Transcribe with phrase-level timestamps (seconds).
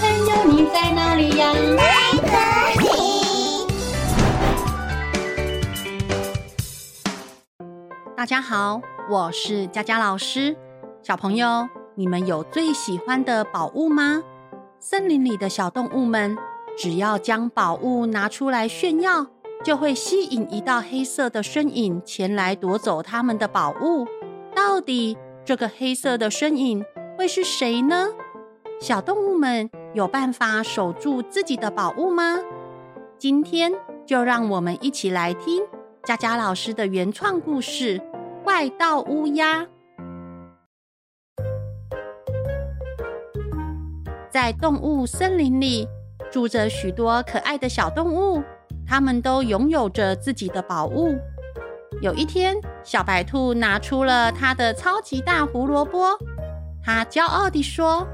[0.00, 1.52] 朋友，你在哪里呀？
[8.16, 10.56] 大家好，我是佳佳老师。
[11.02, 14.22] 小朋友，你们有最喜欢的宝物吗？
[14.80, 16.36] 森林里的小动物们，
[16.76, 19.26] 只要将宝物拿出来炫耀，
[19.62, 24.06] 就会吸引一道黑色的身影前来夺走他们的宝物。
[24.54, 26.84] 到底这个黑色的身影
[27.16, 28.08] 会是谁呢？
[28.80, 32.36] 小动物们有办法守住自己的宝物吗？
[33.16, 33.72] 今天
[34.04, 35.62] 就让我们一起来听
[36.02, 38.02] 佳佳老师的原创故事。
[38.42, 39.66] 怪盗乌鸦。
[44.28, 45.86] 在动物森林里
[46.30, 48.42] 住着许多可爱的小动物，
[48.84, 51.14] 它们都拥有着自己的宝物。
[52.02, 56.18] 有一天，小白兔拿出了它的超级大胡萝卜，
[56.84, 58.06] 它骄傲地说：“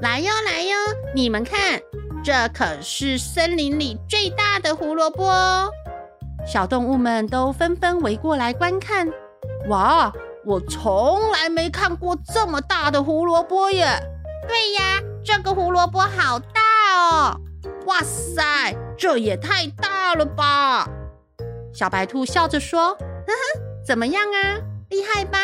[0.00, 0.76] 来哟，来哟，
[1.14, 1.80] 你们看，
[2.22, 5.70] 这可是森林里最大的胡萝卜哦。”
[6.46, 9.08] 小动物们都纷纷围过来观看。
[9.68, 10.12] 哇！
[10.46, 13.86] 我从来没看过这么大的胡萝卜耶！
[14.46, 16.62] 对呀，这个胡萝卜好大
[17.10, 17.36] 哦！
[17.84, 20.88] 哇塞，这也太大了吧！
[21.74, 24.56] 小白兔笑着说：“呵呵，怎么样啊？
[24.88, 25.38] 厉害吧？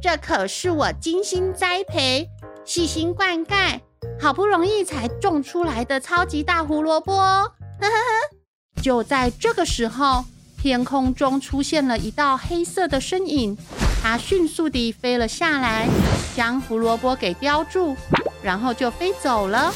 [0.00, 2.28] 这可是我精心栽培、
[2.64, 3.80] 细心灌溉，
[4.20, 8.82] 好不容易才种出来的超级大胡萝卜！”呵呵呵。
[8.82, 10.24] 就在这个时候。
[10.56, 13.54] 天空中出现了一道黑色的身影，
[14.02, 15.86] 它迅速地飞了下来，
[16.34, 17.94] 将胡萝卜给叼住，
[18.42, 19.70] 然后就飞走了。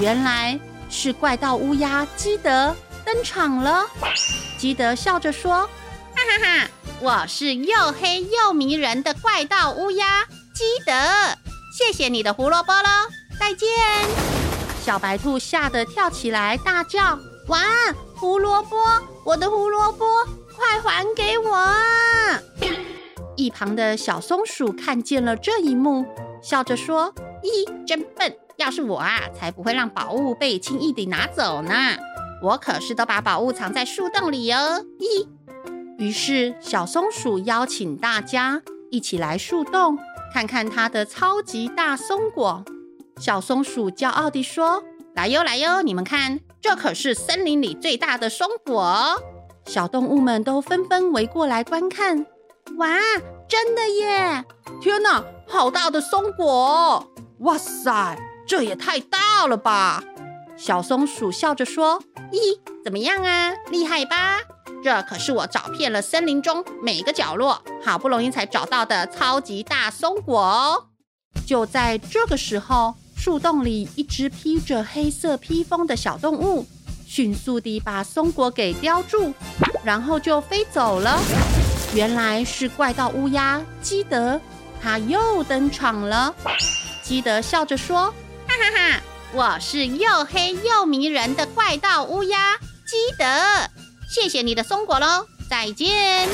[0.00, 2.74] 原来是怪盗乌鸦基德
[3.04, 3.84] 登场了。
[4.56, 5.68] 基德笑着说
[6.16, 10.24] ：“哈哈哈，我是又黑又迷人的怪盗乌鸦
[10.54, 10.94] 基德，
[11.76, 12.88] 谢谢你的胡萝卜喽，
[13.38, 13.68] 再见。”
[14.80, 17.18] 小白兔吓得跳起来，大叫
[17.48, 17.60] ：“哇！”
[18.16, 18.78] 胡萝卜，
[19.26, 20.06] 我的胡萝卜，
[20.56, 21.76] 快还给我！
[23.36, 26.06] 一旁的小松鼠看见了这一幕，
[26.42, 27.12] 笑着说
[27.44, 28.34] ：“咦，真笨！
[28.56, 31.74] 要是我啊，才不会让宝物被轻易地拿走呢。
[32.42, 35.28] 我可是都把宝物藏在树洞里哦。”咦，
[35.98, 39.98] 于是小松鼠邀请大家一起来树洞，
[40.36, 42.62] 看看它的超级大松果。
[43.18, 44.84] 小松鼠骄傲地说
[45.16, 49.18] ：“来哟，来哟，你们看。”这可是森林里最大的松果，
[49.64, 52.26] 小动物们都纷纷围过来观看。
[52.76, 52.86] 哇，
[53.48, 54.44] 真的耶！
[54.78, 57.10] 天哪，好大的松果！
[57.38, 60.04] 哇塞，这也太大了吧！
[60.56, 62.02] 小松鼠笑着说
[62.32, 63.52] ：“咦，怎么样啊？
[63.70, 64.40] 厉害吧？
[64.82, 70.86] 这可是我找遍了森林中每个角落，好不容易才找到的超级大松果哦！”
[71.46, 72.94] 就在这个时候。
[73.18, 76.64] 树洞里，一只披着黑色披风的小动物
[77.08, 79.32] 迅速地把松果给叼住，
[79.82, 81.18] 然后就飞走了。
[81.92, 84.40] 原来是怪盗乌鸦基德，
[84.80, 86.32] 他又登场了。
[87.02, 88.14] 基德笑着说
[88.46, 89.00] ：“哈哈哈，
[89.36, 93.26] 我是又黑又迷人的怪盗乌鸦基德，
[94.08, 96.26] 谢谢你的松果喽，再见。”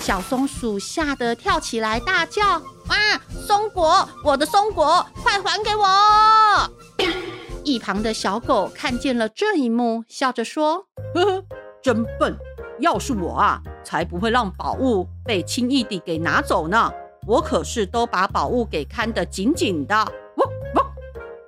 [0.00, 2.58] 小松鼠吓得跳起来，大叫。
[2.88, 3.18] 哇！
[3.46, 6.70] 松果，我的松果，快还给我！
[7.64, 10.84] 一旁的小狗看见了这一幕，笑着说
[11.16, 11.44] ：“呵呵，
[11.82, 12.36] 真笨！
[12.80, 16.92] 要是我啊，才不会让宝物被轻易地给拿走呢。
[17.26, 20.06] 我可是都把宝物给看得紧紧的。”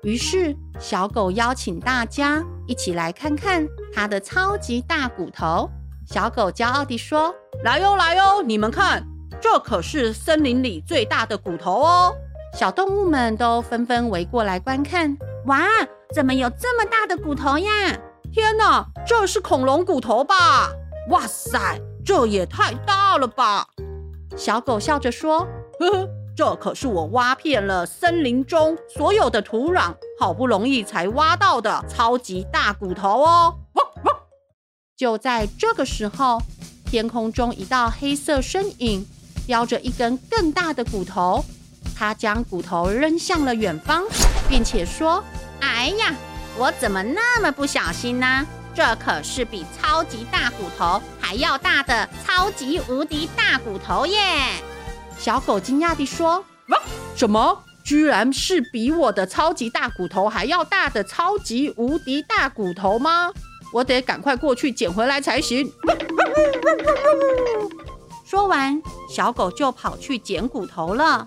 [0.04, 5.70] 于是小狗邀请大家一起来看看它的超级大骨头。
[6.06, 7.34] 小狗骄傲地说
[7.64, 9.06] ：“来哟，来哟，你们看。”
[9.40, 12.14] 这可是森林里最大的骨头哦！
[12.54, 15.16] 小动物们都纷纷围过来观看。
[15.46, 15.66] 哇，
[16.14, 17.70] 怎么有这么大的骨头呀？
[18.32, 20.70] 天哪，这是恐龙骨头吧？
[21.10, 21.58] 哇塞，
[22.04, 23.66] 这也太大了吧！
[24.36, 25.40] 小狗笑着说
[25.80, 34.16] ：“呵呵，这可是我挖遍了森林中所有的土壤，好不容易才挖到的超级大骨头哦！”汪汪！
[34.96, 36.40] 就在这个时候，
[36.86, 39.06] 天空中一道黑色身影。
[39.44, 41.44] 叼着一根更大的骨头，
[41.96, 44.04] 他将骨头扔向了远方，
[44.48, 45.22] 并且说
[45.58, 46.14] ：“哎呀，
[46.56, 48.46] 我怎么那么不小心呢？
[48.72, 54.16] 这可是比超级大骨头还要大的超级无敌大骨头耶！”
[55.18, 56.44] 小狗惊讶地说
[57.14, 57.62] ：“什么？
[57.84, 63.30] 居然是比我的超级大骨头还要大的超级无敌大骨头吗？
[63.72, 65.72] 我得赶快过去捡回来才行。
[68.24, 68.80] ”说完，
[69.10, 71.26] 小狗就跑去捡骨头了。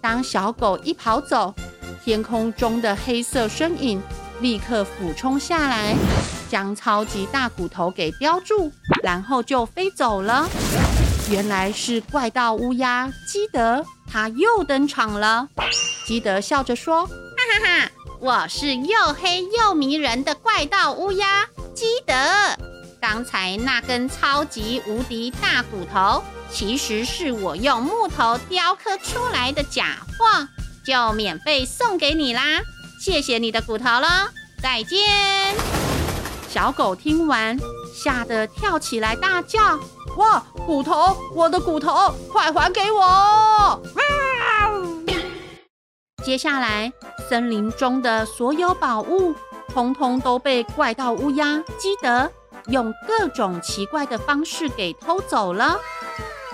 [0.00, 1.54] 当小狗一跑走，
[2.04, 4.02] 天空中的黑色身影
[4.40, 5.94] 立刻俯冲下来，
[6.50, 10.48] 将超级大骨头给叼住，然后就飞走了。
[11.30, 15.48] 原来是怪盗乌鸦基德，他又登场了。
[16.04, 17.12] 基德笑着说：“哈
[17.52, 17.90] 哈哈，
[18.20, 22.14] 我是又黑又迷人的怪盗乌鸦基德。
[23.00, 30.48] 刚才那根超级无敌大骨头，其实是我用木头雕刻出来的假货。”
[30.84, 32.60] 就免费送给你啦，
[33.00, 34.28] 谢谢你的骨头了，
[34.60, 34.98] 再见。
[36.50, 37.56] 小狗听完，
[37.94, 39.78] 吓得跳起来大叫
[40.16, 41.16] ：“哇，骨头！
[41.34, 43.80] 我的骨头，快还给我！”
[46.24, 46.92] 接下来，
[47.28, 49.34] 森林中的所有宝物，
[49.72, 52.30] 通通都被怪盗乌鸦基德
[52.66, 55.78] 用各种奇怪的方式给偷走了。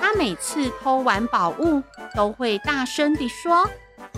[0.01, 1.83] 他每次偷完宝物，
[2.15, 3.69] 都会大声地说。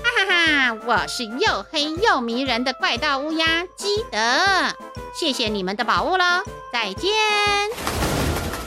[0.02, 4.18] 哈哈，我是又黑又迷人的怪盗乌鸦基德，
[5.14, 6.24] 谢谢你们的宝物喽，
[6.72, 7.10] 再见！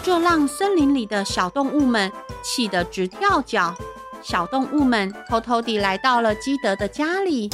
[0.03, 2.11] 这让森林里的小动物们
[2.43, 3.73] 气得直跳脚。
[4.21, 7.49] 小动物们偷偷地来到了基德的家里，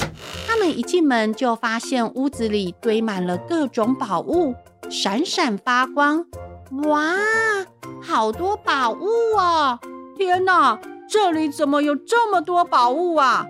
[0.48, 4.54] 他们一进门就发现屋子里堆满了各种宝物，
[4.90, 6.26] 闪闪发光。
[6.84, 7.16] 哇，
[8.02, 9.08] 好多宝物
[9.38, 9.80] 哦！
[10.16, 13.48] 天哪，这里怎么有这么多宝物啊？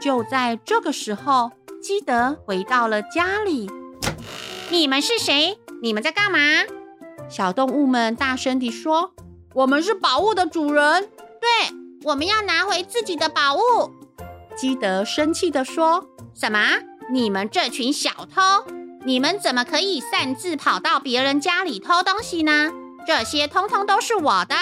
[0.00, 1.50] 就在这个时候，
[1.82, 3.68] 基德回到了家里。
[4.70, 5.58] 你们是谁？
[5.82, 6.38] 你们在干嘛？
[7.36, 9.12] 小动物们大声地说
[9.54, 11.10] ：“我们是宝物的主人。”
[11.42, 13.90] 对，我们要拿回自己的宝物。
[14.54, 16.60] 基德生气地说：“什么？
[17.10, 18.64] 你们这群小偷！
[19.04, 22.70] 你们怎么可以擅自跑到别人家里偷东西呢？
[23.04, 24.54] 这些通通都是我的。”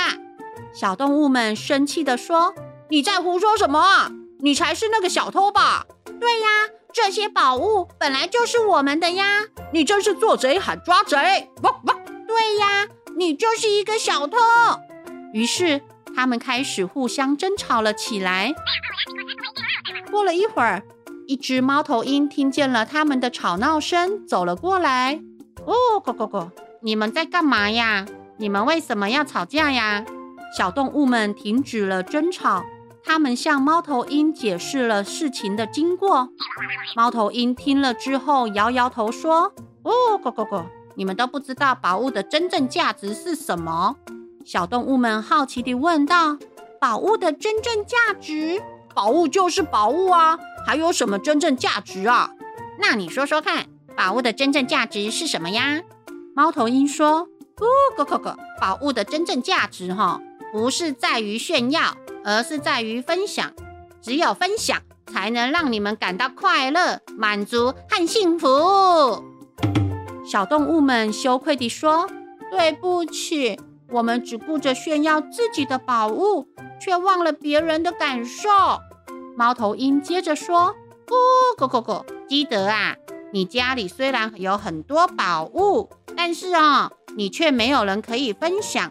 [0.73, 2.55] 小动物们生气地说
[2.89, 4.11] ：“你在胡说什么啊？”
[4.41, 5.85] 你才是那个小偷吧？
[6.19, 6.49] 对呀，
[6.91, 9.43] 这些宝物本来就是我们的呀！
[9.75, 11.51] 你真是做贼喊抓贼！
[11.63, 11.92] 汪汪！
[12.33, 14.39] 对呀，你就是一个小偷。
[15.35, 15.83] 于是
[16.17, 18.55] 他们开始互相争吵了起来。
[20.11, 20.83] 过了一会儿，
[21.27, 25.21] 一只猫头鹰听见了他们的吵闹声，走了过来。
[25.67, 26.51] 哦，咕咕咕！
[26.81, 28.07] 你们在干嘛呀？
[28.39, 30.03] 你们为什么要吵架呀？
[30.57, 32.65] 小动物们停止了争吵。
[33.05, 36.31] 他们向猫头鹰解释了事情的经过。
[36.97, 39.53] 猫头鹰听了之后，摇摇头说
[39.85, 39.93] ：“哦，
[40.23, 40.65] 咕咕咕，
[40.95, 43.97] 你们都不知道宝物的真正价值是什么？”
[44.45, 46.37] 小动物们好奇地问道
[46.81, 48.63] ：“宝物的真正价值？
[48.95, 52.31] 宝物就是宝物啊，还有什么真正价值啊？
[52.79, 53.67] 那你说说看，
[53.97, 55.83] 宝物的真正价值是什么呀？”
[56.35, 57.29] 猫头鹰说
[57.61, 57.67] ：“哦，
[57.97, 60.21] 咕咕咕，宝物的真正价值哈，
[60.53, 63.53] 不是在于炫耀。”而是在于分享，
[64.01, 64.81] 只有分享
[65.13, 69.32] 才能让你们感到快乐、满足和幸福。
[70.25, 72.09] 小动物们羞愧地说
[72.51, 73.59] ：“对不起，
[73.91, 76.47] 我们只顾着炫耀自己的宝物，
[76.81, 78.49] 却忘了别人的感受。”
[79.37, 80.75] 猫头鹰接着说
[81.07, 82.95] ：“咕咕咕咕，基德啊，
[83.33, 88.91] 你家里虽然有很多宝物，但是哦，你却没有人可以分享。”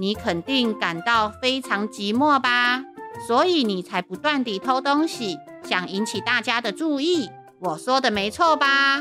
[0.00, 2.84] 你肯定感到非常寂寞吧？
[3.26, 7.28] 所以你才不断地偷东西，想引起大家的注意。
[7.58, 9.00] 我说的没错吧？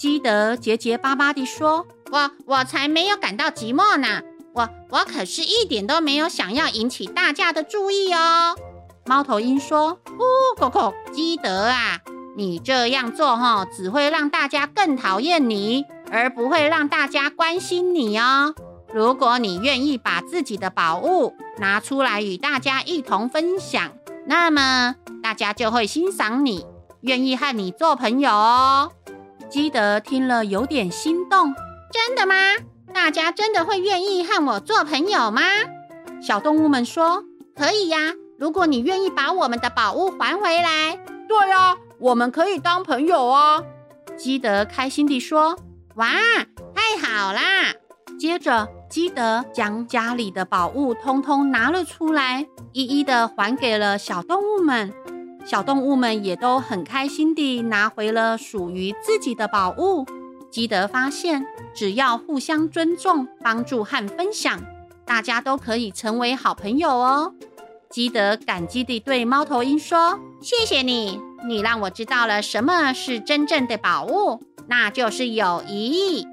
[0.00, 4.22] 基德结结巴巴地说：“我我才没有感到寂寞呢，
[4.54, 8.56] 我我可是一点都没有想要引起大家的注意哦。”
[9.04, 11.98] 猫头鹰说：“呜，咕咕，基德啊，
[12.34, 18.54] 你这样做哈，只会让大家更讨厌你，而不会让大家关心你哦。”
[18.94, 23.92] 如果你愿意把自己的宝物拿出来与大家一同分享，
[24.24, 26.64] 那么大家就会欣赏你，
[27.02, 28.92] 愿意和你做朋友哦。
[29.50, 31.52] 基德听了有点心动，
[31.90, 32.34] 真的吗？
[32.94, 35.42] 大家真的会愿意和我做朋友吗？
[36.22, 37.24] 小动物们说：
[37.56, 40.96] 可以呀，如果你愿意把我们的宝物还回来。
[41.28, 43.64] 对呀，我们可以当朋友哦。
[44.16, 45.56] 基德开心地说：
[45.96, 46.06] 哇，
[46.72, 47.74] 太好啦！
[48.20, 54.92] 接着，基德将家里的宝物通通拿了出来，一一的还给了小动物们。
[55.44, 60.06] 小动物们也都很开心地拿回了属于自己的宝物。
[60.50, 64.60] 基德发现，只要互相尊重、帮助和分享，
[65.04, 67.34] 大家都可以成为好朋友哦。
[67.88, 76.26] 基德感激地对猫头鹰说：“谢谢你，你让我知道了什么是真正的宝物，那就是友谊。”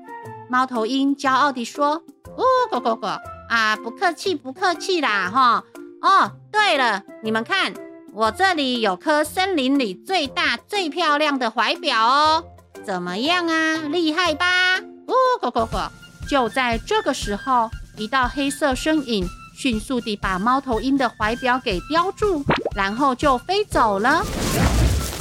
[0.50, 2.04] 猫头鹰骄傲地说
[2.38, 5.64] ：“哦，咕咕咕啊，不客气，不客气啦，哈！
[6.02, 7.74] 哦，对了，你们看，
[8.14, 12.44] 我这里有颗森林里最大最漂亮的怀表哦，
[12.84, 13.76] 怎么样啊？
[13.92, 14.80] 厉害吧？
[15.08, 15.90] 呜咕咕咕！
[16.28, 22.44] 就在这个时候，一道黑色身影迅速地把猫头鹰的怀表给叼住，
[22.76, 24.26] 然后就飞走了。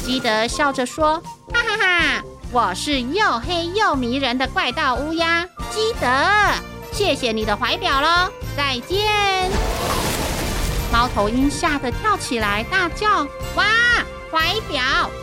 [0.04, 1.20] 基德笑着说
[1.52, 6.06] ：“哈哈哈，我是又黑又迷人的怪盗乌鸦基德，
[6.92, 9.50] 谢谢你的怀表喽，再见。”
[10.92, 13.24] 猫头鹰吓得跳起来，大叫
[13.56, 13.64] ：“哇！
[14.30, 14.82] 怀表，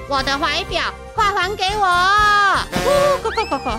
[0.10, 0.82] 我的怀表，
[1.16, 1.86] 快还给我！”
[2.84, 3.70] 呼呼呼呼呼。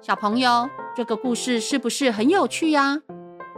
[0.00, 3.00] 小朋友，这个故事是不是很有趣呀？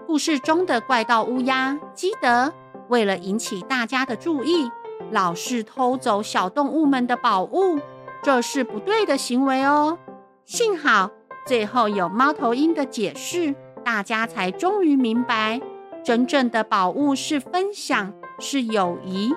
[0.06, 2.52] 故事中的怪盗乌鸦基德，
[2.88, 4.71] 为了引起大家的注意，
[5.11, 7.80] 老是偷走小动物们的宝物，
[8.23, 9.99] 这是不对的行为哦。
[10.45, 11.11] 幸好。
[11.46, 15.60] 最后有猫头鹰的解释，大家才终于明白，
[16.04, 19.32] 真正的宝物是分享，是友谊。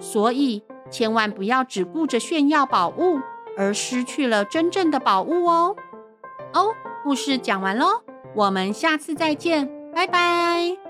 [0.00, 3.20] 所以千万不要只顾着炫耀宝物，
[3.56, 5.76] 而失去了真正的宝物哦。
[6.52, 8.02] 哦，故事讲完喽，
[8.34, 10.81] 我们下次再见，拜拜。